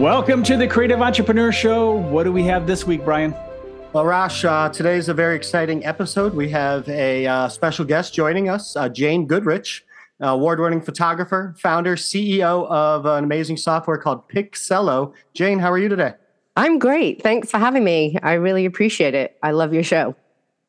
[0.00, 1.92] Welcome to the Creative Entrepreneur Show.
[1.92, 3.34] What do we have this week, Bryon?
[3.92, 6.32] Well, Rosh, uh, today is a very exciting episode.
[6.32, 9.84] We have a uh, special guest joining us, uh, Jane Goodrich,
[10.18, 15.12] award winning photographer, founder, CEO of an amazing software called Picsello.
[15.34, 16.14] Jane, how are you today?
[16.56, 17.20] I'm great.
[17.20, 18.16] Thanks for having me.
[18.22, 19.36] I really appreciate it.
[19.42, 20.16] I love your show.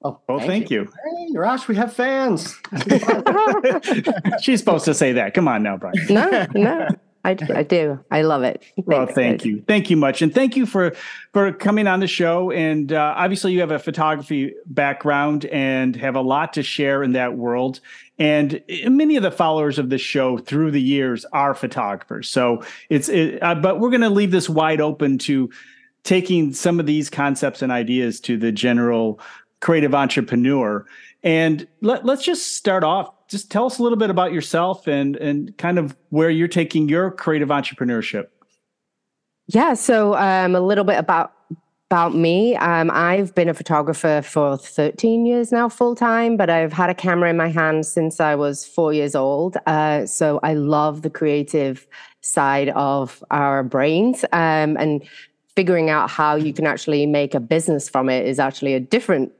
[0.03, 0.81] Oh, well, thank, thank you.
[0.81, 1.27] you.
[1.31, 2.59] Hey, Rosh, we have fans.
[4.41, 5.33] She's supposed to say that.
[5.33, 5.93] Come on now, Bryon.
[6.09, 6.89] No, no.
[7.23, 7.99] I, I do.
[8.09, 8.63] I love it.
[8.75, 9.63] Thanks, well, thank you.
[9.67, 10.21] Thank you much.
[10.21, 10.93] And thank you for
[11.33, 12.51] for coming on the show.
[12.51, 17.11] And uh, obviously, you have a photography background and have a lot to share in
[17.13, 17.79] that world.
[18.17, 22.29] And many of the followers of this show through the years are photographers.
[22.29, 25.49] So it's, it, uh, but we're going to leave this wide open to
[26.03, 29.19] taking some of these concepts and ideas to the general
[29.59, 30.85] creative entrepreneur.
[31.23, 35.15] And let, let's just start off just tell us a little bit about yourself and
[35.15, 38.27] and kind of where you're taking your creative entrepreneurship.
[39.47, 41.33] Yeah, so um, a little bit about
[41.89, 42.55] about me.
[42.55, 46.93] Um, I've been a photographer for 13 years now, full time, but I've had a
[46.93, 49.57] camera in my hand since I was four years old.
[49.65, 51.85] Uh, so I love the creative
[52.21, 55.03] side of our brains um, and
[55.53, 59.33] figuring out how you can actually make a business from it is actually a different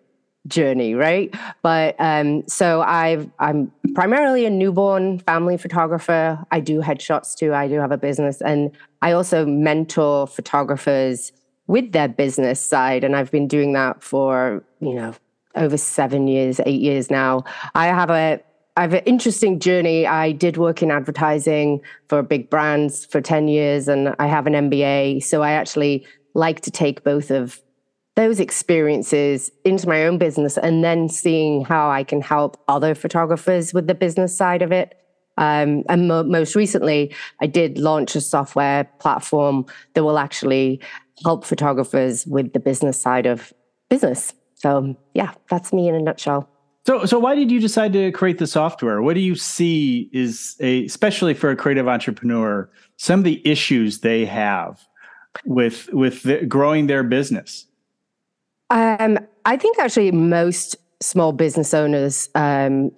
[0.48, 1.34] journey, right?
[1.62, 6.44] But um, so I've I'm primarily a newborn family photographer.
[6.52, 7.54] I do headshots too.
[7.54, 11.32] I do have a business, and I also mentor photographers
[11.68, 15.14] with their business side, and I've been doing that for you know
[15.56, 17.44] over seven years, eight years now.
[17.76, 18.42] I have a
[18.78, 20.08] I have an interesting journey.
[20.08, 24.54] I did work in advertising for big brands for 10 years and I have an
[24.54, 25.24] MBA.
[25.24, 27.62] So I actually like to take both of
[28.22, 33.74] those experiences into my own business and then seeing how I can help other photographers
[33.74, 34.94] with the business side of it.
[35.38, 39.66] Um, and mo- most recently, I did launch a software platform
[39.96, 40.80] that will actually
[41.24, 43.52] help photographers with the business side of
[43.90, 44.34] business.
[44.54, 46.48] So, yeah, that's me in a nutshell.
[46.86, 49.02] So, so why did you decide to create the software?
[49.02, 54.02] What do you see is a, especially for a creative entrepreneur, some of the issues
[54.02, 54.80] they have
[55.44, 57.66] with with the, growing their business?
[58.72, 62.92] Um, I think actually most small business owners um,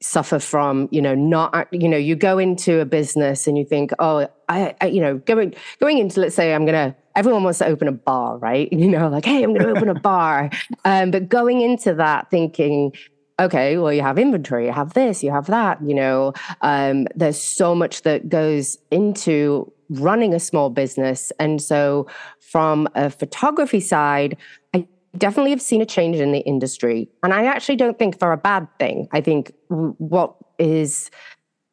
[0.00, 3.90] suffer from you know not you know you go into a business and you think
[3.98, 7.66] oh I, I, you know going going into let's say I'm gonna everyone wants to
[7.66, 8.72] open a bar right?
[8.78, 10.50] You know like hey I'm gonna open a bar.
[10.84, 12.92] Um, but going into that thinking
[13.38, 17.40] okay well you have inventory you have this you have that you know um, there's
[17.40, 21.32] so much that goes into running a small business.
[21.38, 22.06] And so
[22.40, 24.36] from a photography side
[24.74, 27.08] I definitely have seen a change in the industry.
[27.22, 29.08] And I actually don't think for a bad thing.
[29.12, 31.10] I think what is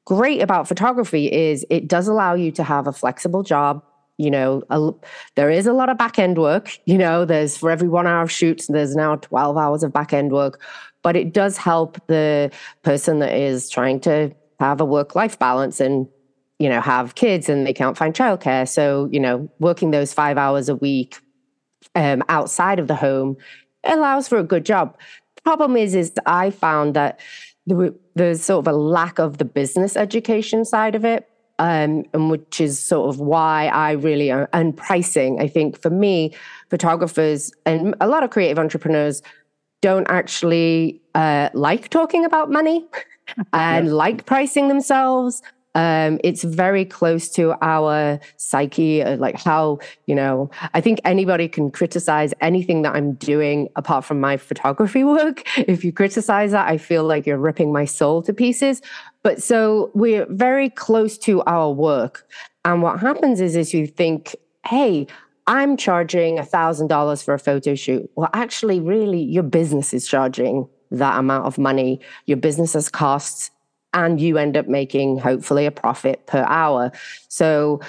[0.06, 3.84] great about photography is it does allow you to have a flexible job.
[4.18, 4.91] You know, a,
[5.35, 6.78] there is a lot of back end work.
[6.85, 10.13] You know, there's for every one hour of shoots, there's now 12 hours of back
[10.13, 10.62] end work.
[11.01, 12.51] But it does help the
[12.84, 16.07] person that is trying to have a work life balance and
[16.59, 20.38] you know have kids and they can't find childcare so you know working those five
[20.38, 21.19] hours a week
[21.95, 23.38] um, outside of the home
[23.83, 24.97] allows for a good job.
[25.44, 27.19] Problem is, is I found that
[28.16, 31.29] there's sort of a lack of the business education side of it.
[31.57, 35.39] Um, and which is sort of why I really uh, and pricing.
[35.39, 36.35] I think for me,
[36.69, 39.22] photographers and a lot of creative entrepreneurs
[39.81, 42.85] don't actually uh, like talking about money
[43.53, 45.41] and like pricing themselves
[45.75, 51.50] um, it's very close to our psyche, uh, like how, you know, I think anybody
[51.50, 55.44] can criticize anything that I'm doing apart from my photography work.
[55.58, 58.81] If you criticize that, I feel like you're ripping my soul to pieces.
[59.22, 62.25] But so we're very close to our work.
[62.63, 65.07] And what happens is, is you think, hey,
[65.47, 68.09] I'm charging $1,000 for a photo shoot.
[68.16, 72.00] Well, actually, really, your business is charging that amount of money.
[72.25, 73.51] Your business has costs
[73.95, 76.92] and you end up making hopefully a profit per hour.
[77.30, 77.81] So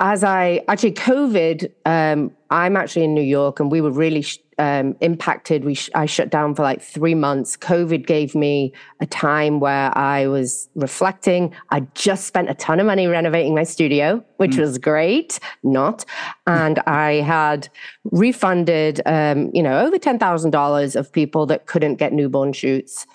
[0.00, 4.24] as I actually COVID, um, I'm actually in New York, and we were really
[4.58, 5.64] um, impacted.
[5.64, 7.56] We sh- I shut down for like three months.
[7.56, 11.52] COVID gave me a time where I was reflecting.
[11.70, 14.60] I just spent a ton of money renovating my studio, which mm.
[14.60, 15.40] was great.
[15.64, 16.04] Not,
[16.46, 17.68] and I had
[18.12, 23.06] refunded, um, you know, over ten thousand dollars of people that couldn't get newborn shoots.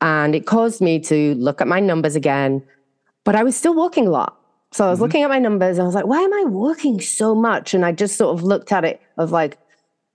[0.00, 2.62] And it caused me to look at my numbers again,
[3.24, 4.36] but I was still working a lot.
[4.72, 5.04] So I was mm-hmm.
[5.04, 5.78] looking at my numbers.
[5.78, 7.72] I was like, why am I working so much?
[7.72, 9.58] And I just sort of looked at it of like,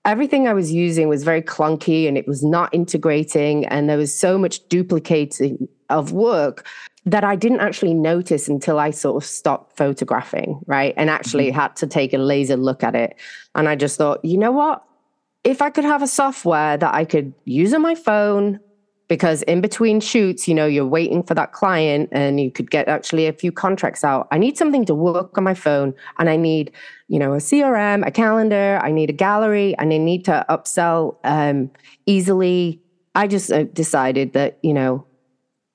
[0.05, 3.65] everything I was using was very clunky and it was not integrating.
[3.65, 6.67] And there was so much duplicating of work
[7.05, 10.93] that I didn't actually notice until I sort of stopped photographing, right?
[10.97, 11.59] And actually mm-hmm.
[11.59, 13.15] had to take a laser look at it.
[13.55, 14.83] And I just thought, you know what?
[15.43, 18.59] If I could have a software that I could use on my phone,
[19.11, 22.87] because in between shoots, you know, you're waiting for that client and you could get
[22.87, 24.25] actually a few contracts out.
[24.31, 26.71] I need something to work on my phone and I need,
[27.09, 31.17] you know, a CRM, a calendar, I need a gallery, and I need to upsell
[31.25, 31.69] um,
[32.05, 32.81] easily.
[33.13, 35.05] I just uh, decided that, you know,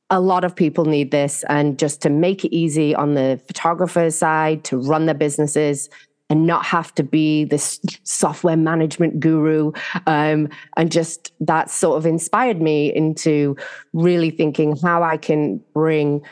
[0.09, 4.11] a lot of people need this and just to make it easy on the photographer
[4.11, 5.91] side to run their businesses
[6.29, 9.73] and not have to be this software management guru.
[10.07, 13.57] Um, and just that sort of inspired me into
[13.93, 16.23] really thinking how I can bring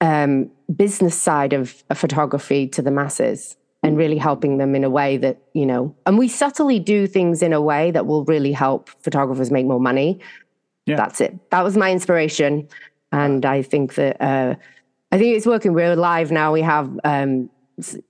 [0.00, 4.90] um, business side of, of photography to the masses and really helping them in a
[4.90, 8.52] way that you know and we subtly do things in a way that will really
[8.52, 10.18] help photographers make more money
[10.86, 10.96] yeah.
[10.96, 12.68] that's it that was my inspiration
[13.12, 14.54] and i think that uh,
[15.12, 17.48] i think it's working we're live now we have um,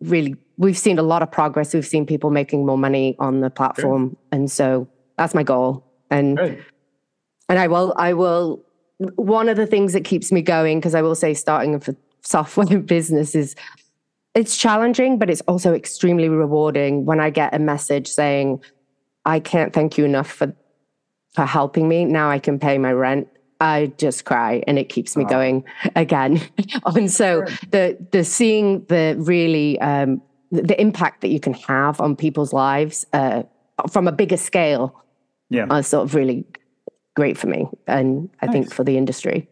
[0.01, 1.73] really we've seen a lot of progress.
[1.73, 4.87] We've seen people making more money on the platform, and so
[5.17, 5.85] that's my goal.
[6.11, 6.39] And
[7.49, 8.63] and I will I will.
[9.17, 11.81] One of the things that keeps me going because I will say starting a
[12.21, 13.57] software business is
[14.35, 18.63] it's challenging, but it's also extremely rewarding when I get a message saying,
[19.25, 20.55] "I can't thank you enough for
[21.35, 22.05] for helping me.
[22.05, 23.29] Now I can pay my rent."
[23.63, 25.65] I just cry and it keeps me going
[25.97, 26.41] again.
[26.87, 32.17] and so the the seeing the really um, the impact that you can have on
[32.17, 33.43] people's lives uh,
[33.91, 34.95] from a bigger scale
[35.49, 35.67] yeah.
[35.71, 36.45] are sort of really
[37.17, 38.53] great for me and i nice.
[38.53, 39.49] think for the industry.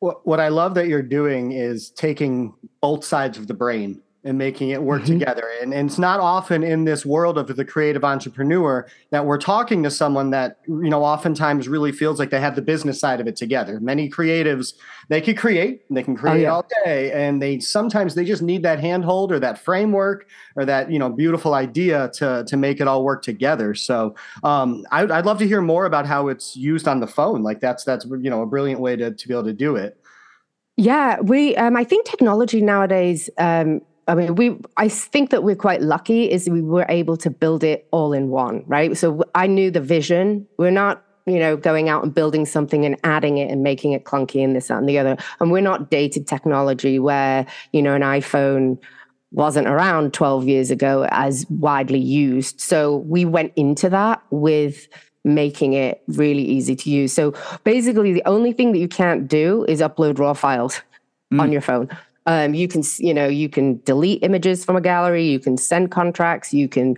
[0.00, 4.36] What, what i love that you're doing is taking both sides of the brain and
[4.36, 5.18] making it work mm-hmm.
[5.18, 5.48] together.
[5.62, 9.82] And, and, it's not often in this world of the creative entrepreneur that we're talking
[9.84, 13.28] to someone that, you know, oftentimes really feels like they have the business side of
[13.28, 13.78] it together.
[13.80, 14.74] Many creatives,
[15.08, 16.52] they can create, they can oh, create oh, yeah.
[16.52, 17.12] all day.
[17.12, 20.26] And they sometimes they just need that handhold or that framework
[20.56, 23.74] or that, you know, beautiful idea to, to make it all work together.
[23.74, 27.42] So um, I, I'd love to hear more about how it's used on the phone.
[27.42, 29.96] Like that's, that's, you know, a brilliant way to, to be able to do it.
[30.78, 31.56] Yeah, we.
[31.56, 34.56] Um, I think technology nowadays um, I mean, we.
[34.76, 38.30] I think that we're quite lucky is we were able to build it all in
[38.30, 38.96] one, right?
[38.96, 40.46] So I knew the vision.
[40.56, 44.04] We're not, you know, going out and building something and adding it and making it
[44.04, 45.18] clunky and this that, and the other.
[45.40, 48.78] And we're not dated technology where you know an iPhone
[49.30, 52.60] wasn't around 12 years ago as widely used.
[52.62, 54.88] So we went into that with
[55.22, 57.12] making it really easy to use.
[57.12, 57.34] So
[57.64, 60.80] basically, the only thing that you can't do is upload raw files
[61.32, 61.40] mm.
[61.40, 61.90] on your phone.
[62.28, 65.26] Um, you can, you know, you can delete images from a gallery.
[65.26, 66.52] You can send contracts.
[66.52, 66.96] You can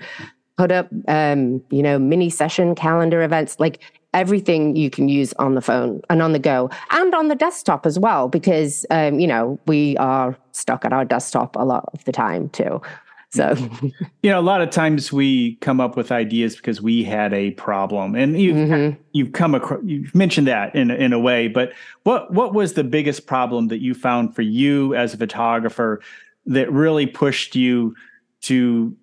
[0.59, 3.59] put up, um, you know, mini session calendar events.
[3.59, 3.81] Like
[4.13, 7.87] everything you can use on the phone and on the go and on the desktop
[7.87, 12.05] as well, because um, you know we are stuck at our desktop a lot of
[12.05, 12.83] the time too.
[13.33, 13.55] So,
[14.23, 17.53] you know, a lot of times we come up with ideas because we had a
[17.53, 19.01] problem, and you've mm-hmm.
[19.13, 21.47] you've come across you've mentioned that in in a way.
[21.49, 21.73] But
[22.03, 26.01] what what was the biggest problem that you found for you as a photographer
[26.47, 27.95] that really pushed you
[28.43, 28.97] to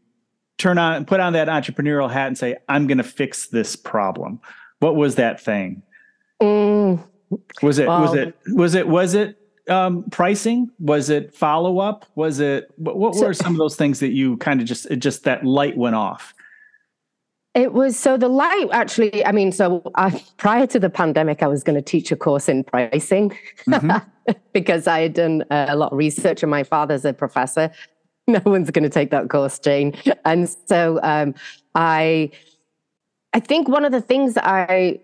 [0.57, 4.41] turn on put on that entrepreneurial hat and say, "I'm going to fix this problem"?
[4.79, 5.83] What was that thing?
[6.41, 7.01] Mm.
[7.61, 9.37] Was it well, was it was it was it
[9.69, 10.69] um, pricing?
[10.79, 12.05] Was it follow up?
[12.15, 14.87] Was it what, what so, were some of those things that you kind of just
[14.97, 16.33] just that light went off?
[17.53, 19.25] It was so the light actually.
[19.25, 22.47] I mean, so I, prior to the pandemic, I was going to teach a course
[22.47, 23.35] in pricing
[23.67, 24.31] mm-hmm.
[24.53, 27.71] because I had done a lot of research, and my father's a professor.
[28.29, 29.95] No one's going to take that course, Jane.
[30.25, 31.33] And so um,
[31.75, 32.29] I,
[33.31, 34.99] I think one of the things that I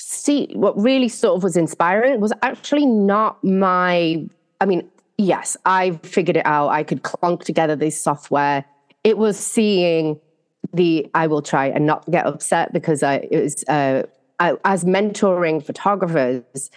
[0.00, 4.24] see what really sort of was inspiring was actually not my
[4.60, 6.68] i mean yes i figured it out.
[6.68, 8.64] I could clunk together this software.
[9.04, 10.20] It was seeing
[10.72, 14.02] the i will try and not get upset because i it was uh,
[14.38, 16.70] I, as mentoring photographers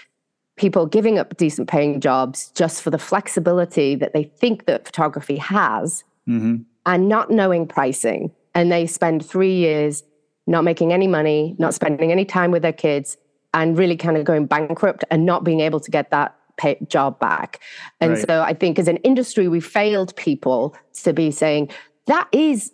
[0.61, 5.37] people giving up decent paying jobs just for the flexibility that they think that photography
[5.37, 6.57] has mm-hmm.
[6.85, 8.31] and not knowing pricing.
[8.53, 10.03] And they spend three years
[10.48, 13.17] not making any money, not spending any time with their kids,
[13.53, 17.19] and really kind of going bankrupt and not being able to get that pay, job
[17.19, 17.60] back.
[18.00, 18.27] And right.
[18.27, 21.69] so I think as an industry, we failed people to be saying
[22.07, 22.71] that is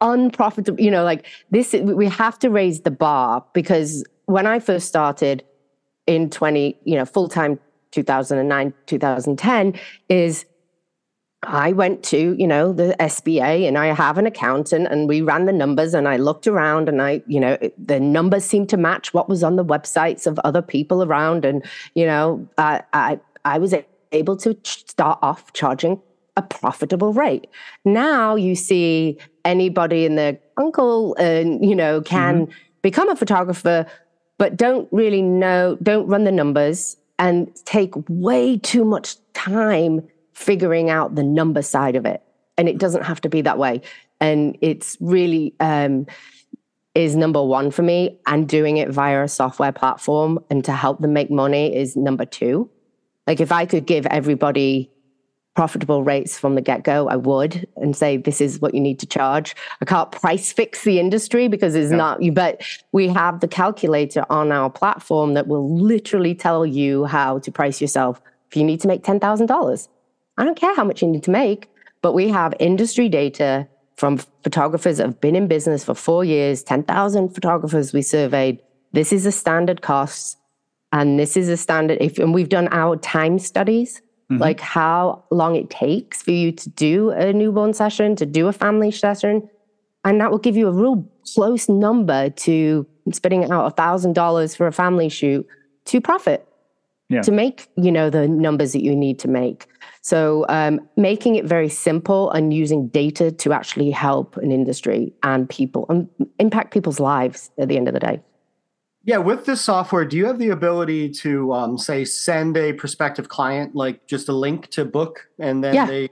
[0.00, 0.80] unprofitable.
[0.80, 5.44] You know, like this, we have to raise the bar because when I first started
[6.06, 7.58] in 20, you know, full time
[7.92, 9.74] 2009, 2010,
[10.08, 10.44] is
[11.46, 15.46] I went to, you know, the SBA and I have an accountant and we ran
[15.46, 19.14] the numbers and I looked around and I, you know, the numbers seemed to match
[19.14, 21.44] what was on the websites of other people around.
[21.44, 23.74] And, you know, I, I, I was
[24.12, 26.00] able to start off charging
[26.36, 27.46] a profitable rate.
[27.84, 32.52] Now you see anybody in their uncle and, you know, can mm-hmm.
[32.82, 33.86] become a photographer,
[34.38, 40.02] but don't really know, don't run the numbers and take way too much time
[40.34, 42.22] figuring out the number side of it.
[42.56, 43.82] And it doesn't have to be that way.
[44.20, 46.06] And it's really um,
[46.94, 48.18] is number one for me.
[48.26, 52.24] And doing it via a software platform and to help them make money is number
[52.24, 52.70] two.
[53.26, 54.90] Like if I could give everybody
[55.54, 58.98] profitable rates from the get go, I would and say, this is what you need
[59.00, 59.54] to charge.
[59.80, 62.62] I can't price fix the industry because it's not you, but
[62.92, 67.80] we have the calculator on our platform that will literally tell you how to price
[67.80, 68.20] yourself.
[68.50, 69.88] If you need to make $10,000,
[70.36, 71.70] I don't care how much you need to make,
[72.02, 76.62] but we have industry data from photographers that have been in business for four years,
[76.62, 78.60] 10,000 photographers we surveyed.
[78.92, 80.38] This is a standard cost.
[80.92, 84.00] And this is a standard, if, and we've done our time studies,
[84.30, 84.40] mm-hmm.
[84.40, 88.52] like how long it takes for you to do a newborn session, to do a
[88.52, 89.48] family session.
[90.04, 94.54] And that will give you a real close number to spitting out a thousand dollars
[94.54, 95.44] for a family shoot
[95.86, 96.46] to profit.
[97.10, 97.20] Yeah.
[97.20, 99.66] To make, you know, the numbers that you need to make.
[100.00, 105.48] So, um, making it very simple and using data to actually help an industry and
[105.48, 106.08] people and
[106.38, 108.20] impact people's lives at the end of the day.
[109.06, 113.28] Yeah, with this software, do you have the ability to um, say send a prospective
[113.28, 115.86] client like just a link to book, and then yeah.
[115.86, 116.08] they,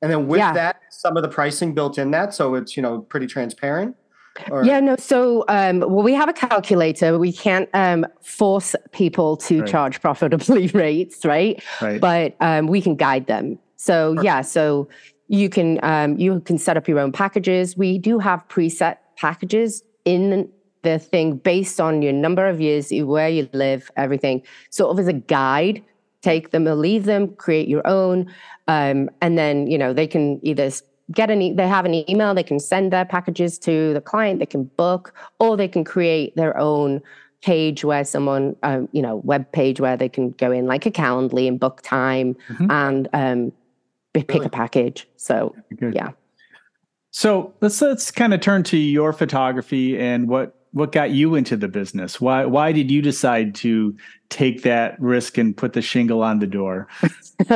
[0.00, 0.52] and then with yeah.
[0.52, 3.96] that, some of the pricing built in that, so it's you know pretty transparent.
[4.50, 4.64] Or?
[4.64, 4.96] Yeah, no.
[4.96, 7.18] So, um, well, we have a calculator.
[7.18, 9.70] We can't um, force people to right.
[9.70, 11.62] charge profitably rates, right?
[11.80, 12.00] right.
[12.00, 13.58] But um, we can guide them.
[13.76, 14.42] So, yeah.
[14.42, 14.88] So
[15.28, 17.76] you can um, you can set up your own packages.
[17.76, 20.50] We do have preset packages in
[20.82, 24.42] the thing based on your number of years, where you live, everything.
[24.70, 25.84] Sort of as a guide.
[26.22, 27.34] Take them or leave them.
[27.36, 28.30] Create your own,
[28.68, 30.70] um, and then you know they can either
[31.12, 34.38] get an e- they have an email they can send their packages to the client
[34.38, 37.00] they can book or they can create their own
[37.42, 40.90] page where someone um, you know web page where they can go in like a
[40.90, 42.70] calendly and book time mm-hmm.
[42.70, 43.52] and um,
[44.12, 44.46] pick really?
[44.46, 45.94] a package so Good.
[45.94, 46.10] yeah
[47.10, 51.56] so let's let's kind of turn to your photography and what what got you into
[51.56, 52.20] the business?
[52.20, 53.96] Why why did you decide to
[54.28, 56.88] take that risk and put the shingle on the door?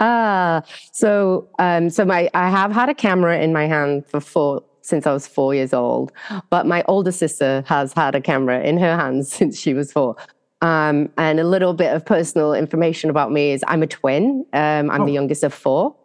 [0.00, 4.62] ah, so um, so my I have had a camera in my hand for four
[4.82, 6.12] since I was four years old,
[6.50, 10.16] but my older sister has had a camera in her hands since she was four.
[10.62, 14.44] Um, and a little bit of personal information about me is I'm a twin.
[14.52, 15.06] Um, I'm oh.
[15.06, 15.96] the youngest of four.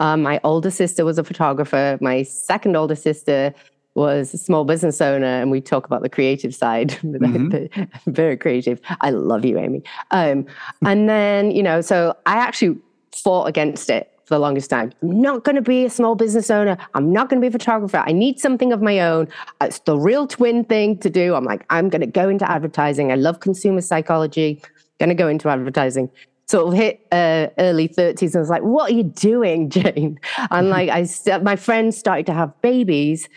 [0.00, 1.98] Um, my older sister was a photographer.
[2.00, 3.52] My second older sister
[3.98, 6.96] was a small business owner and we talk about the creative side.
[7.18, 8.10] Mm-hmm.
[8.10, 8.80] very creative.
[9.00, 9.82] I love you amy.
[10.12, 10.46] Um,
[10.84, 12.78] and then you know so i actually
[13.12, 14.92] fought against it for the longest time.
[15.02, 16.76] I'm not going to be a small business owner.
[16.94, 18.04] I'm not going to be a photographer.
[18.06, 19.26] I need something of my own.
[19.62, 21.34] It's the real twin thing to do.
[21.34, 23.10] I'm like i'm going to go into advertising.
[23.10, 24.62] I love consumer psychology.
[25.00, 26.10] Going to go into advertising.
[26.46, 30.20] Sort of hit uh, early 30s and I was like, what are you doing, Jane?
[30.50, 33.28] And like, I, st- my friends started to have babies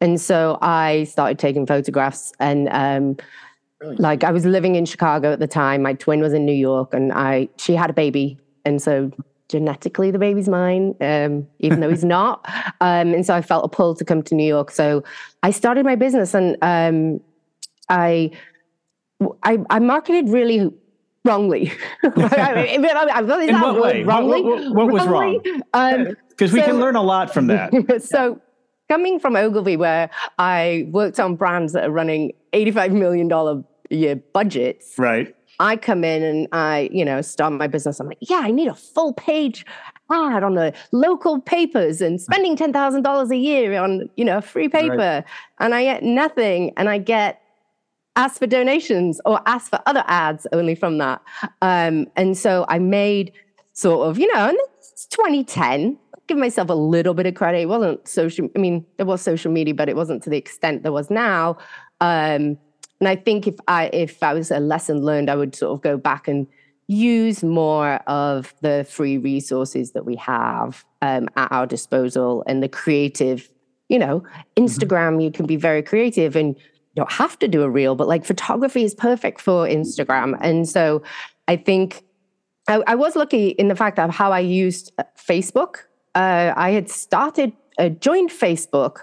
[0.00, 3.16] and so I started taking photographs and um,
[3.98, 5.82] like I was living in Chicago at the time.
[5.82, 8.38] My twin was in New York and I she had a baby.
[8.64, 9.10] And so
[9.48, 12.46] genetically the baby's mine, um, even though he's not.
[12.80, 14.70] Um, and so I felt a pull to come to New York.
[14.70, 15.04] So
[15.42, 17.20] I started my business and um,
[17.88, 18.30] I,
[19.42, 20.72] I, I marketed really
[21.24, 21.72] wrongly.
[22.04, 24.02] I mean, I mean, in what way?
[24.02, 24.42] Wrongly?
[24.42, 25.40] What, what, what was wrong?
[25.42, 28.02] Because um, we so, can learn a lot from that.
[28.02, 28.40] so
[28.90, 34.16] coming from Ogilvy, where I worked on brands that are running $85 million a year
[34.16, 34.94] budgets.
[34.98, 35.34] Right.
[35.60, 38.00] I come in and I, you know, start my business.
[38.00, 39.64] I'm like, yeah, I need a full page
[40.10, 44.96] ad on the local papers and spending $10,000 a year on, you know, free paper.
[44.96, 45.24] Right.
[45.60, 46.72] And I get nothing.
[46.76, 47.40] And I get
[48.16, 51.22] asked for donations or asked for other ads only from that.
[51.62, 53.30] Um, and so I made
[53.72, 55.96] sort of, you know, and it's 2010
[56.30, 57.58] give myself a little bit of credit.
[57.58, 58.48] It wasn't social.
[58.54, 61.58] I mean, there was social media, but it wasn't to the extent there was now.
[62.00, 62.56] Um,
[63.00, 65.82] and I think if I if I was a lesson learned, I would sort of
[65.82, 66.46] go back and
[66.86, 72.68] use more of the free resources that we have um, at our disposal and the
[72.68, 73.50] creative.
[73.88, 74.64] You know, mm-hmm.
[74.64, 75.20] Instagram, mm-hmm.
[75.20, 78.24] you can be very creative and you don't have to do a reel, but like
[78.24, 80.38] photography is perfect for Instagram.
[80.40, 81.02] And so
[81.48, 82.04] I think
[82.68, 86.70] I, I was lucky in the fact of how I used uh, Facebook uh, I
[86.70, 89.00] had started, uh, joined Facebook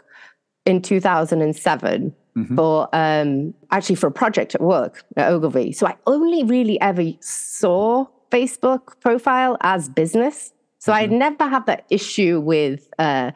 [0.65, 2.55] in 2007 mm-hmm.
[2.55, 5.71] for um, actually for a project at work at Ogilvy.
[5.71, 10.53] So I only really ever saw Facebook profile as business.
[10.79, 11.13] So mm-hmm.
[11.13, 13.31] I never had that issue with uh,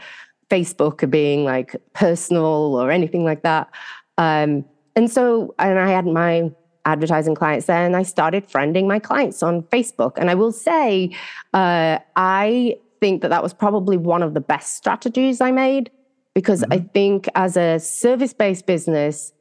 [0.50, 3.70] Facebook being like personal or anything like that.
[4.18, 6.52] Um, and so, and I had my
[6.86, 10.14] advertising clients there, and I started friending my clients on Facebook.
[10.18, 11.16] And I will say,
[11.54, 15.92] uh, I think that that was probably one of the best strategies I made
[16.34, 16.74] because mm-hmm.
[16.74, 19.34] I think as a service based business,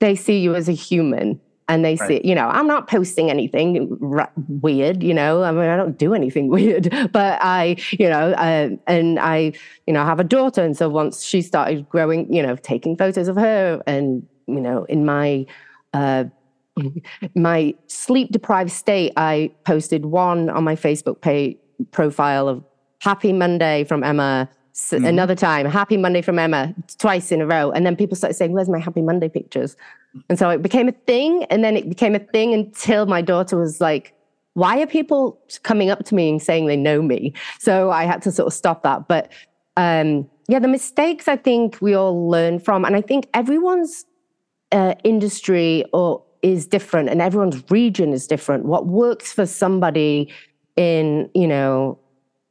[0.00, 2.08] they see you as a human and they right.
[2.08, 5.96] see, you know, I'm not posting anything r- weird, you know, I mean, I don't
[5.96, 9.52] do anything weird, but I, you know, uh, and I,
[9.86, 10.62] you know, have a daughter.
[10.64, 14.84] And so once she started growing, you know, taking photos of her and, you know,
[14.84, 15.46] in my,
[15.94, 16.24] uh,
[17.36, 21.58] my sleep deprived state, I posted one on my Facebook page
[21.90, 22.64] profile of
[23.00, 25.04] Happy Monday from Emma mm-hmm.
[25.04, 27.70] another time, Happy Monday from Emma, twice in a row.
[27.70, 29.76] And then people started saying, Where's my Happy Monday pictures?
[30.28, 31.44] And so it became a thing.
[31.44, 34.14] And then it became a thing until my daughter was like,
[34.54, 37.34] Why are people coming up to me and saying they know me?
[37.58, 39.08] So I had to sort of stop that.
[39.08, 39.32] But
[39.76, 42.84] um, yeah, the mistakes I think we all learn from.
[42.84, 44.04] And I think everyone's
[44.70, 48.64] uh, industry or is different and everyone's region is different.
[48.64, 50.32] What works for somebody
[50.76, 51.98] in, you know,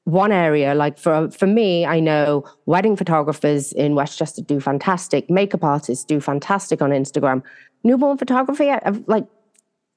[0.06, 5.64] one area like for for me i know wedding photographers in westchester do fantastic makeup
[5.64, 7.44] artists do fantastic on instagram.
[7.84, 9.28] Newborn photography I, I've, like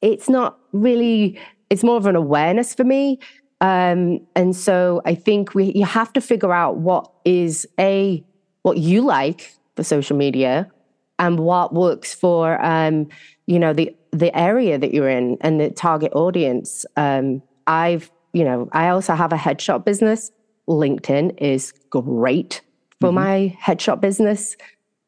[0.03, 1.41] it's not really
[1.71, 3.19] it's more of an awareness for me.
[3.63, 8.23] Um, and so i think we you have to figure out what is a
[8.63, 10.71] what you like for social media
[11.19, 13.09] and what works for um,
[13.47, 16.87] you know the the area that you're in and the target audience.
[16.97, 20.31] Um, i've you know, I also have a headshot business.
[20.69, 22.61] LinkedIn is great
[23.01, 23.15] for mm-hmm.
[23.15, 24.57] my headshot business,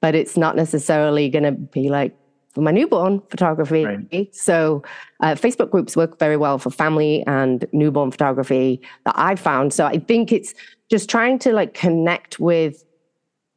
[0.00, 2.16] but it's not necessarily going to be like
[2.54, 3.84] for my newborn photography.
[3.84, 4.34] Right.
[4.34, 4.82] So,
[5.20, 9.74] uh, Facebook groups work very well for family and newborn photography that I've found.
[9.74, 10.54] So, I think it's
[10.88, 12.84] just trying to like connect with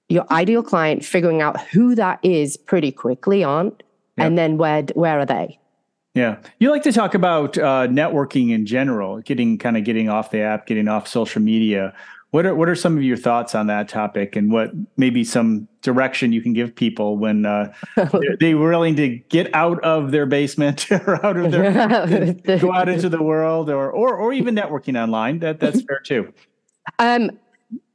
[0.10, 3.76] your ideal client, figuring out who that is pretty quickly on, yep.
[4.18, 5.60] and then where where are they?
[6.16, 10.32] Yeah, you like to talk about uh, networking in general, getting kind of getting off
[10.32, 11.94] the app, getting off social media.
[12.32, 15.68] What are what are some of your thoughts on that topic, and what maybe some
[15.82, 17.74] direction you can give people when uh,
[18.40, 23.10] they're, willing to get out of their basement or out of their go out into
[23.10, 25.40] the world, or or or even networking online?
[25.40, 26.34] That that's fair too.
[26.98, 27.32] Um,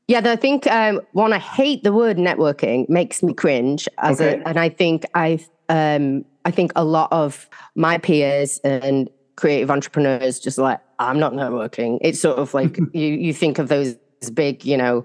[0.07, 3.89] yeah, I think um, one, I hate the word networking, makes me cringe.
[3.99, 4.41] As okay.
[4.41, 9.71] a, and I think I um, I think a lot of my peers and creative
[9.71, 11.99] entrepreneurs just like, I'm not networking.
[12.01, 13.97] It's sort of like you, you think of those
[14.33, 15.05] big, you know,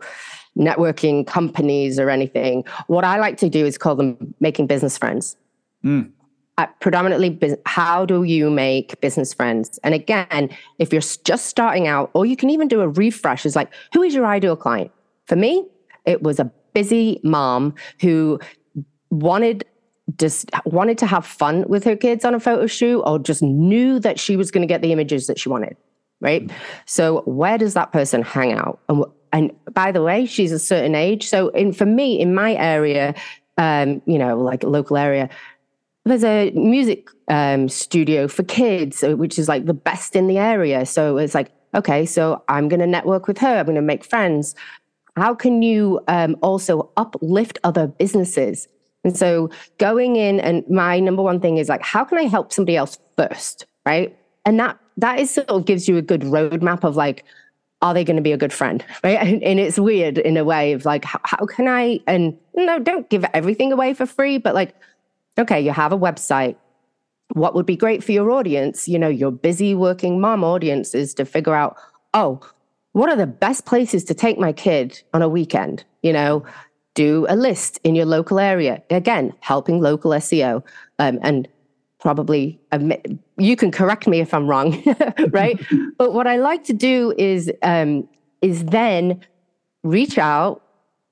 [0.58, 2.64] networking companies or anything.
[2.88, 5.38] What I like to do is call them making business friends.
[5.84, 6.12] Mm.
[6.82, 9.80] Predominantly, how do you make business friends?
[9.82, 13.56] And again, if you're just starting out, or you can even do a refresh, is
[13.56, 14.92] like, who is your ideal client?
[15.26, 15.66] For me,
[16.06, 18.42] it was a busy mom who
[19.10, 19.64] wanted
[20.18, 24.00] just wanted to have fun with her kids on a photo shoot or just knew
[24.00, 25.76] that she was going to get the images that she wanted
[26.22, 26.48] right?
[26.48, 26.58] Mm-hmm.
[26.86, 28.80] so where does that person hang out?
[28.90, 31.28] And and by the way she's a certain age.
[31.28, 33.16] So in for me in my area
[33.58, 35.30] um you know like local area
[36.06, 40.38] there's a music um, studio for kids uh, which is like the best in the
[40.38, 40.86] area.
[40.86, 43.60] So it's like okay so i'm going to network with her.
[43.60, 44.56] I'm going to make friends.
[45.16, 48.68] How can you um, also uplift other businesses
[49.04, 52.52] and so going in and my number one thing is like, how can I help
[52.52, 53.66] somebody else first?
[53.86, 54.16] Right.
[54.46, 57.24] And that that is sort of gives you a good roadmap of like,
[57.82, 58.84] are they going to be a good friend?
[59.04, 59.18] Right.
[59.18, 62.80] And, and it's weird in a way of like, how, how can I and no,
[62.80, 64.76] don't give everything away for free, but like,
[65.38, 66.58] okay, you have a website.
[67.34, 71.14] What would be great for your audience, you know, your busy working mom audience is
[71.14, 71.78] to figure out,
[72.14, 72.42] oh,
[72.92, 75.86] what are the best places to take my kid on a weekend?
[76.02, 76.44] You know,
[77.00, 78.84] do a list in your local area.
[78.90, 80.62] Again, helping local SEO
[81.00, 81.48] um, and
[82.00, 83.06] probably admit,
[83.38, 84.84] you can correct me if I'm wrong,
[85.30, 85.58] right?
[85.98, 88.08] but what I like to do is um,
[88.42, 89.22] is then
[89.84, 90.62] reach out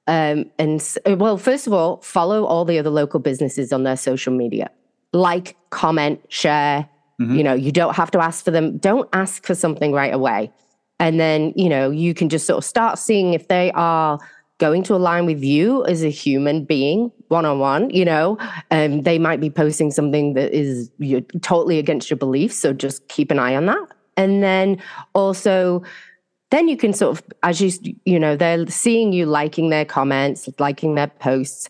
[0.08, 4.34] um, and well, first of all, follow all the other local businesses on their social
[4.34, 4.70] media,
[5.14, 6.88] like, comment, share.
[7.22, 7.36] Mm-hmm.
[7.36, 8.78] You know, you don't have to ask for them.
[8.78, 10.52] Don't ask for something right away.
[11.00, 14.18] And then, you know, you can just sort of start seeing if they are
[14.60, 18.38] going to align with you as a human being one on one, you know,
[18.72, 20.90] um, they might be posting something that is
[21.42, 22.56] totally against your beliefs.
[22.56, 23.88] So just keep an eye on that.
[24.16, 24.82] And then
[25.14, 25.84] also
[26.50, 30.48] then you can sort of, as you, you know, they're seeing you liking their comments,
[30.60, 31.70] liking their posts.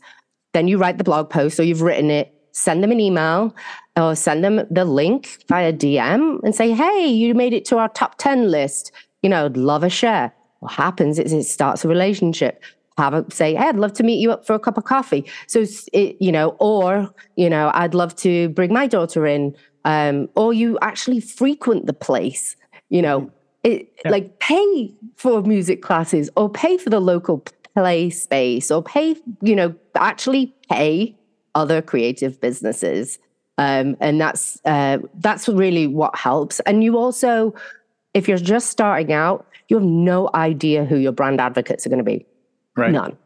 [0.54, 3.56] Then you write the blog post or you've written it, send them an email
[3.95, 7.89] or send them the link via DM and say, hey, you made it to our
[7.89, 8.91] top 10 list.
[9.23, 10.32] You know, love a share.
[10.60, 12.63] What happens is it starts a relationship.
[12.98, 15.26] Have a say, hey, I'd love to meet you up for a cup of coffee.
[15.46, 19.56] So, it, you know, or, you know, I'd love to bring my daughter in.
[19.86, 22.58] Um, or you actually frequent the place,
[22.90, 23.32] you know,
[23.64, 24.12] it, yeah.
[24.12, 29.56] like pay for music classes or pay for the local play space or pay, you
[29.56, 31.16] know, actually pay
[31.56, 33.20] other creative businesses.
[33.58, 36.60] Um, and that's uh, that's really what helps.
[36.62, 37.56] And you also,
[38.14, 42.00] if you're just starting out, you have no idea who your brand advocates are going
[42.00, 42.26] to be.
[42.78, 42.92] Right.
[42.92, 43.18] None.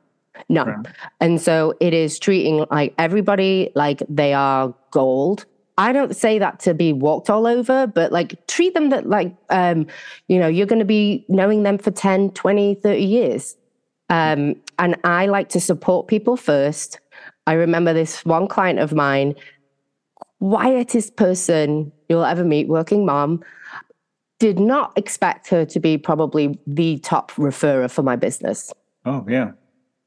[0.50, 0.68] None.
[0.68, 0.86] Right.
[1.20, 5.46] And so it is treating like everybody like they are gold
[5.82, 9.36] I don't say that to be walked all over, but like treat them that like,
[9.50, 9.88] um,
[10.28, 13.58] you know, you're going to be knowing them for 10, 20, 30 years.
[14.10, 17.00] Um, and I like to support people first.
[17.48, 19.34] I remember this one client of mine,
[20.40, 23.44] quietest person you'll ever meet, working mom,
[24.40, 28.72] did not expect her to be probably the top referrer for my business.
[29.06, 29.52] Oh, yeah.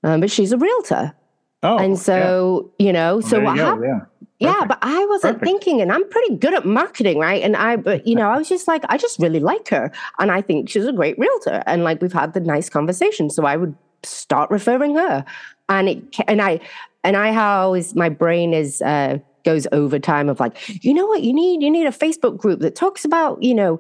[0.03, 1.15] Um, but she's a realtor.
[1.63, 2.87] Oh, and so, yeah.
[2.87, 3.85] you know, so what happened?
[3.87, 4.01] Yeah.
[4.41, 5.45] Yeah, but I wasn't Perfect.
[5.45, 7.43] thinking, and I'm pretty good at marketing, right?
[7.43, 10.31] And I, but you know, I was just like, I just really like her, and
[10.31, 13.57] I think she's a great realtor, and like we've had the nice conversation, so I
[13.57, 15.25] would start referring her,
[15.71, 16.61] and it, and I,
[17.05, 21.23] and I always my brain is uh, goes over time of like, you know what,
[21.23, 23.79] you need, you need a Facebook group that talks about, you know,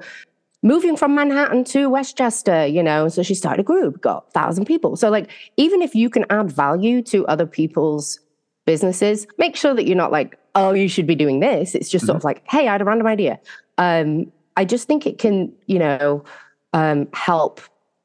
[0.64, 3.07] moving from Manhattan to Westchester, you know.
[3.09, 4.96] So she started a group, got thousand people.
[4.96, 8.18] So like, even if you can add value to other people's
[8.66, 11.74] businesses, make sure that you're not like, oh, you should be doing this.
[11.74, 12.07] It's just mm-hmm.
[12.09, 13.38] sort of like, hey, I had a random idea.
[13.79, 16.24] Um, I just think it can, you know,
[16.72, 17.61] um, help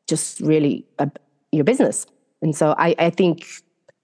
[0.08, 1.08] just really uh,
[1.52, 2.06] your business.
[2.42, 3.46] And so I, I think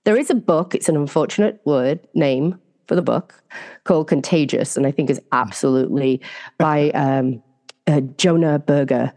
[0.06, 3.34] there is a book, it's an unfortunate word name for the book
[3.84, 6.22] called Contagious, and I think is absolutely
[6.60, 7.42] by um,
[7.88, 9.14] uh, Jonah Berger.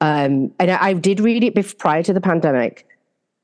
[0.00, 2.86] Um, and I, I, did read it before, prior to the pandemic.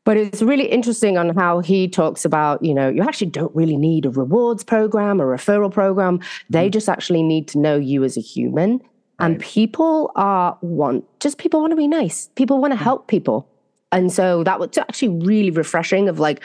[0.05, 3.77] But it's really interesting on how he talks about, you know, you actually don't really
[3.77, 6.21] need a rewards program, a referral program.
[6.49, 6.73] They mm-hmm.
[6.73, 8.79] just actually need to know you as a human.
[8.79, 8.81] Right.
[9.21, 12.31] And people are want just people want to be nice.
[12.37, 12.85] People want to mm-hmm.
[12.85, 13.49] help people.
[13.93, 16.43] And so that was actually really refreshing of like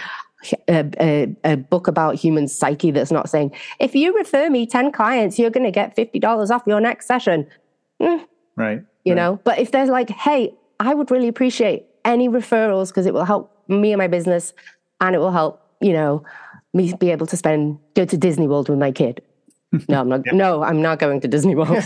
[0.68, 4.92] a, a, a, book about human psyche that's not saying, if you refer me 10
[4.92, 7.48] clients, you're going to get $50 off your next session.
[8.04, 8.26] Mm.
[8.56, 8.84] Right.
[9.06, 9.16] You right.
[9.16, 13.26] know, but if they're like, hey, I would really appreciate any referrals because it will
[13.26, 14.54] help me and my business,
[15.02, 16.24] and it will help, you know,
[16.74, 19.22] me be able to spend go to Disney World with my kid.
[19.90, 20.22] No, I'm not.
[20.28, 20.34] yeah.
[20.34, 21.70] No, I'm not going to Disney World.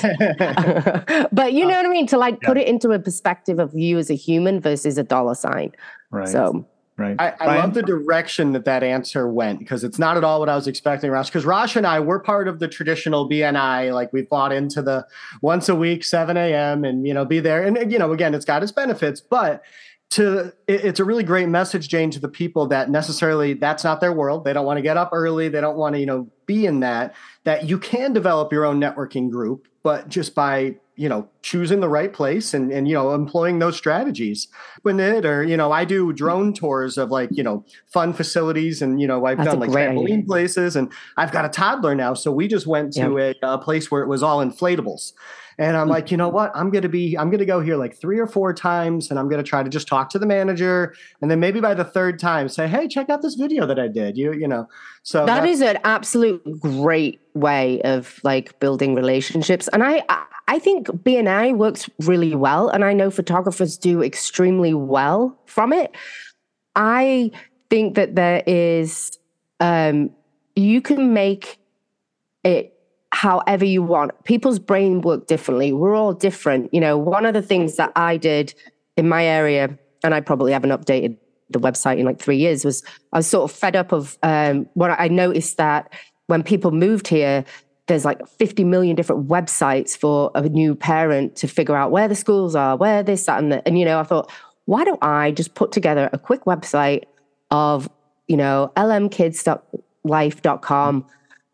[1.31, 2.05] but you know what I mean.
[2.07, 2.47] To like yeah.
[2.49, 5.71] put it into a perspective of you as a human versus a dollar sign.
[6.11, 6.27] Right.
[6.27, 6.67] So.
[6.97, 7.15] Right.
[7.19, 10.49] I, I love the direction that that answer went because it's not at all what
[10.49, 11.27] I was expecting, Rosh.
[11.27, 13.93] Because Rosh and I, we're part of the traditional BNI.
[13.93, 15.05] Like we bought into the
[15.43, 16.83] once a week, 7 a.m.
[16.83, 17.63] and, you know, be there.
[17.63, 19.63] And, you know, again, it's got its benefits, but
[20.09, 24.13] to it's a really great message jane to the people that necessarily that's not their
[24.13, 26.65] world they don't want to get up early they don't want to you know be
[26.65, 31.29] in that that you can develop your own networking group but just by you know
[31.41, 34.49] choosing the right place and and you know employing those strategies.
[34.81, 38.81] When it or you know i do drone tours of like you know fun facilities
[38.81, 40.25] and you know i've that's done like trampoline idea.
[40.25, 43.91] places and i've got a toddler now so we just went to a, a place
[43.91, 45.13] where it was all inflatables
[45.59, 46.51] and I'm like, you know what?
[46.53, 49.19] I'm going to be, I'm going to go here like three or four times and
[49.19, 50.93] I'm going to try to just talk to the manager.
[51.21, 53.87] And then maybe by the third time say, Hey, check out this video that I
[53.87, 54.17] did.
[54.17, 54.67] You, you know,
[55.01, 59.67] so that is an absolute great way of like building relationships.
[59.73, 60.03] And I,
[60.47, 62.69] I think BNI works really well.
[62.69, 65.95] And I know photographers do extremely well from it.
[66.75, 67.31] I
[67.71, 69.17] think that there is,
[69.59, 70.11] um,
[70.55, 71.57] you can make
[72.43, 72.76] it
[73.17, 74.11] however you want.
[74.25, 75.73] People's brain work differently.
[75.73, 76.71] We're all different.
[76.71, 78.53] You know, one of the things that I did
[78.95, 81.17] in my area, and I probably haven't updated
[81.49, 84.69] the website in like three years, was I was sort of fed up of um,
[84.75, 85.91] what I noticed that
[86.27, 87.43] when people moved here,
[87.87, 92.13] there's like 50 million different websites for a new parent to figure out where the
[92.13, 94.31] schools are, where this, that, and and you know, I thought,
[94.65, 97.05] why don't I just put together a quick website
[97.49, 97.89] of,
[98.27, 101.05] you know, lmkids.life.com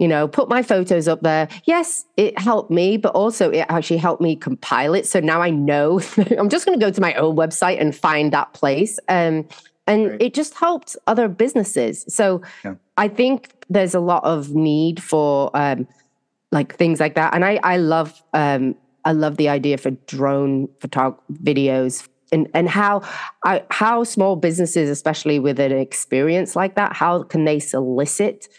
[0.03, 1.47] you know, put my photos up there.
[1.63, 5.07] Yes, it helped me, but also it actually helped me compile it.
[5.07, 6.01] So now I know
[6.37, 8.99] I'm just going to go to my own website and find that place.
[9.07, 9.47] Um,
[9.87, 10.21] and right.
[10.21, 12.03] it just helped other businesses.
[12.09, 12.75] So yeah.
[12.97, 15.87] I think there's a lot of need for um,
[16.51, 17.33] like things like that.
[17.33, 22.67] And I, I love, um, I love the idea for drone photog videos and and
[22.67, 23.03] how
[23.45, 28.49] I, how small businesses, especially with an experience like that, how can they solicit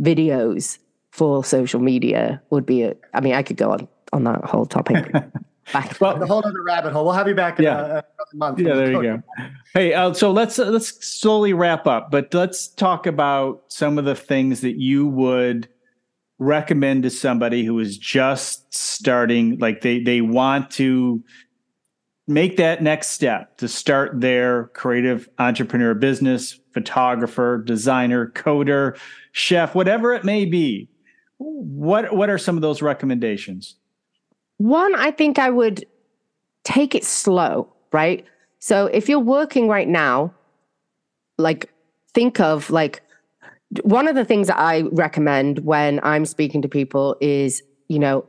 [0.00, 0.78] videos
[1.10, 2.42] for social media?
[2.50, 2.94] Would be a.
[3.12, 5.12] I mean, I could go on on that whole topic.
[5.72, 6.00] back.
[6.00, 7.04] Well, the whole other rabbit hole.
[7.04, 7.80] We'll have you back in yeah.
[7.80, 8.04] a, a
[8.34, 8.60] month.
[8.60, 9.22] Yeah, there you go.
[9.72, 14.04] Hey, uh, so let's uh, let's slowly wrap up, but let's talk about some of
[14.04, 15.68] the things that you would
[16.38, 21.22] recommend to somebody who is just starting like they they want to
[22.26, 28.98] make that next step to start their creative entrepreneur business photographer designer coder
[29.32, 30.88] chef whatever it may be.
[31.38, 33.76] What what are some of those recommendations?
[34.56, 35.84] One i think i would
[36.62, 38.26] take it slow right?
[38.58, 40.34] So if you're working right now
[41.38, 41.72] like
[42.12, 43.02] think of like
[43.82, 48.26] one of the things that I recommend when I'm speaking to people is, you know,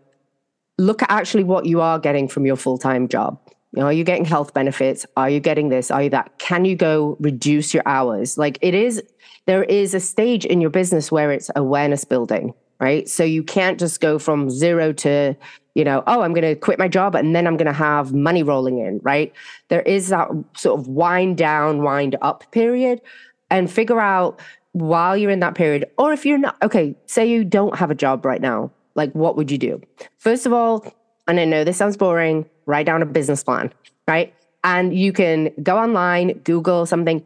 [0.77, 3.39] look at actually what you are getting from your full time job.
[3.77, 5.05] Are you getting health benefits?
[5.17, 5.91] Are you getting this?
[5.91, 6.37] Are you that?
[6.39, 8.37] Can you go reduce your hours?
[8.37, 9.01] Like it is,
[9.45, 13.07] there is a stage in your business where it's awareness building, right?
[13.09, 15.35] So you can't just go from zero to,
[15.75, 18.13] you know, oh, I'm going to quit my job and then I'm going to have
[18.13, 19.33] money rolling in, right?
[19.67, 23.01] There is that sort of wind down, wind up period
[23.49, 24.39] and figure out
[24.71, 27.95] while you're in that period, or if you're not, okay, say you don't have a
[27.95, 29.81] job right now, like what would you do?
[30.17, 30.85] First of all,
[31.27, 33.73] and I know this sounds boring, write down a business plan,
[34.07, 34.33] right?
[34.63, 37.23] And you can go online, Google something.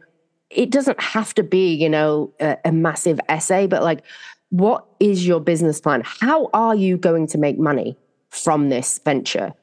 [0.50, 4.02] It doesn't have to be, you know, a, a massive essay, but like,
[4.50, 6.02] what is your business plan?
[6.04, 7.96] How are you going to make money
[8.28, 9.54] from this venture?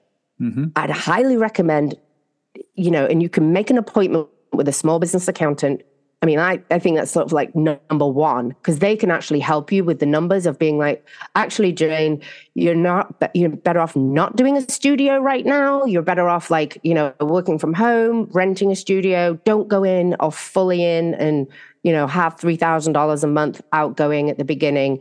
[0.41, 0.65] Mm-hmm.
[0.75, 1.95] I'd highly recommend,
[2.75, 5.83] you know, and you can make an appointment with a small business accountant
[6.23, 9.39] I mean, I, I think that's sort of like number one because they can actually
[9.39, 12.23] help you with the numbers of being like, actually, Jane,
[12.55, 15.85] you're not, you're better off not doing a studio right now.
[15.85, 19.39] You're better off like, you know, working from home, renting a studio.
[19.45, 21.45] Don't go in or fully in and,
[21.83, 24.99] you know, have $3,000 a month outgoing at the beginning.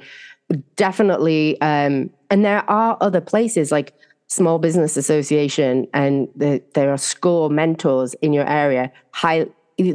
[0.77, 1.59] Definitely.
[1.63, 3.95] Um, and there are other places like
[4.27, 8.93] Small Business Association and the, there are SCORE mentors in your area.
[9.13, 9.47] High,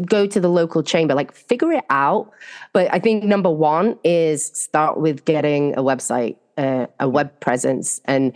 [0.05, 2.31] go to the local chamber, like figure it out.
[2.73, 8.01] But I think number one is start with getting a website, uh, a web presence.
[8.05, 8.33] And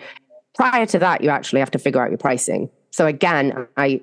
[0.55, 2.69] prior to that, you actually have to figure out your pricing.
[2.91, 4.01] So again, I,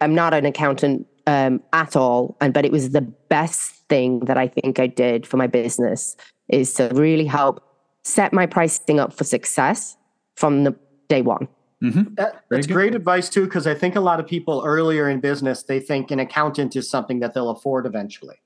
[0.00, 4.36] I'm not an accountant um, at all, and but it was the best thing that
[4.36, 6.16] I think I did for my business
[6.48, 7.62] is to really help
[8.04, 9.96] set my pricing up for success
[10.36, 10.76] from the
[11.08, 11.48] day one.
[11.92, 12.14] Mm-hmm.
[12.14, 15.62] That, that's great advice too, because I think a lot of people earlier in business
[15.62, 18.36] they think an accountant is something that they'll afford eventually,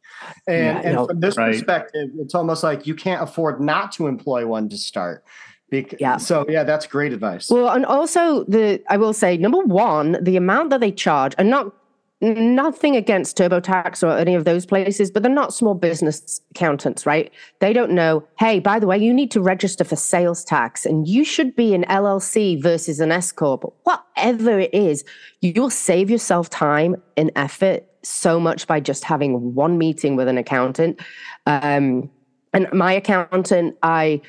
[0.47, 1.53] and, yeah, and no, from this right.
[1.53, 5.25] perspective, it's almost like you can't afford not to employ one to start.
[5.71, 6.17] Bec- yeah.
[6.17, 7.49] So yeah, that's great advice.
[7.49, 11.49] Well, and also the I will say number one, the amount that they charge, and
[11.49, 11.73] not
[12.21, 17.33] nothing against TurboTax or any of those places, but they're not small business accountants, right?
[17.61, 21.09] They don't know, hey, by the way, you need to register for sales tax and
[21.09, 23.65] you should be an LLC versus an S Corp.
[23.85, 25.05] Whatever it is,
[25.41, 30.39] you'll save yourself time and effort so much by just having one meeting with an
[30.39, 31.01] accountant.
[31.47, 32.11] Um,
[32.53, 34.21] and my accountant, I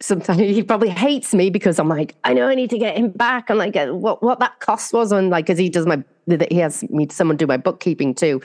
[0.00, 3.10] sometimes he probably hates me because I'm like, I know I need to get him
[3.10, 3.50] back.
[3.50, 6.02] and like, uh, what what that cost was on like, because he does my
[6.50, 8.42] he has me someone do my bookkeeping too,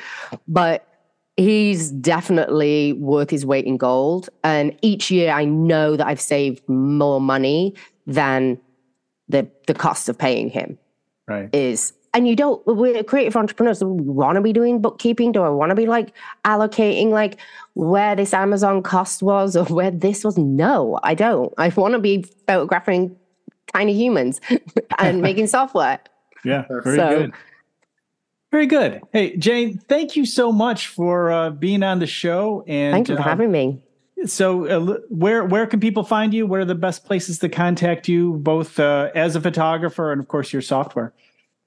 [0.48, 0.88] but
[1.36, 4.30] he's definitely worth his weight in gold.
[4.44, 8.60] And each year, I know that I've saved more money than
[9.28, 10.78] the the cost of paying him.
[11.28, 11.50] Right.
[11.54, 15.42] Is and you don't we're creative entrepreneurs so we want to be doing bookkeeping do
[15.42, 16.14] i want to be like
[16.46, 17.38] allocating like
[17.74, 20.38] where this amazon cost was or where this was?
[20.38, 21.54] No i don't.
[21.58, 23.16] I want to be photographing
[23.74, 24.40] tiny humans
[25.00, 26.00] and making software.
[26.44, 27.34] Yeah very so, good.
[28.52, 29.02] Very good.
[29.12, 33.16] Hey jane thank you so much for uh, being on the show and thank you
[33.16, 33.82] for uh, having me.
[34.26, 36.46] so uh, where where can people find you?
[36.46, 40.28] What are the best places to contact you both uh, as a photographer and of
[40.28, 41.14] course your software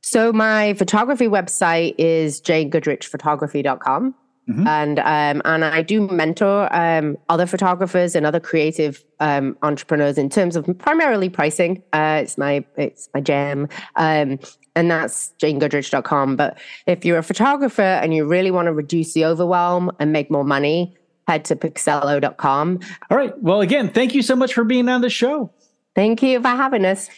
[0.07, 4.15] so my photography website is janegoodrichphotography.com.
[4.49, 4.65] Mm-hmm.
[4.69, 10.31] And um, and I do mentor um, other photographers and other creative um, entrepreneurs in
[10.31, 11.83] terms of primarily pricing.
[11.93, 13.67] Uh, it's my it's my jam,
[13.97, 14.39] um,
[14.77, 16.37] and that's janegoodrich.com.
[16.37, 20.31] But if you're a photographer and you really want to reduce the overwhelm and make
[20.31, 22.79] more money, head to picsello.com.
[23.11, 23.37] All right.
[23.43, 25.51] Well, again, thank you so much for being on the show.
[25.97, 27.09] Thank you for having us.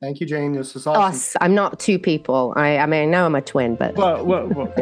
[0.00, 0.52] Thank you, Jane.
[0.52, 1.02] This is awesome.
[1.02, 1.36] Us.
[1.40, 2.54] I'm not two people.
[2.56, 3.96] I, I mean, I know I'm a twin, but.
[3.96, 4.72] Well, well, well.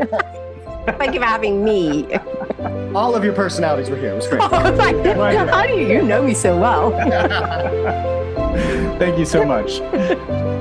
[0.99, 2.07] Thank you for having me.
[2.95, 4.13] All of your personalities were here.
[4.13, 4.43] It was great.
[4.43, 6.91] Oh, how do you, you know me so well?
[8.99, 9.81] Thank you so much.